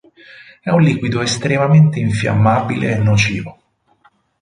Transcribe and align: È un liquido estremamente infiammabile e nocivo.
È 0.61 0.71
un 0.71 0.81
liquido 0.81 1.21
estremamente 1.21 1.99
infiammabile 1.99 2.93
e 2.95 2.97
nocivo. 3.03 3.59